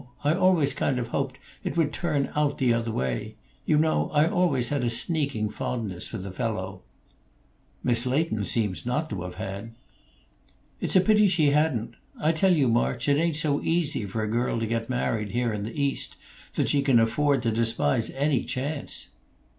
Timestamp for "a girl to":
14.23-14.65